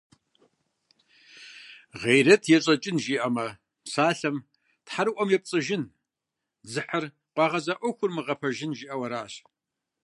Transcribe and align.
«Гъейрэт 2.01 2.43
ещӀэкӏын» 2.55 2.97
жиӏэмэ, 3.03 3.47
псалъэм, 3.83 4.37
тхьэрыӀуэм 4.85 5.29
епцӀыжын, 5.37 5.83
дзыхьыр, 6.65 7.05
къуагъэза 7.33 7.73
Ӏуэхугъуэр 7.79 8.11
мыгъэпэжын, 8.15 8.71
жиӏэу 8.77 9.01
аращ. 9.05 9.33